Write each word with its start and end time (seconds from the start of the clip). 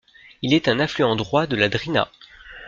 Il 0.41 0.55
est 0.55 0.67
un 0.67 0.79
affluent 0.79 1.15
droit 1.15 1.45
de 1.45 1.55
la 1.55 1.69
Drina. 1.69 2.09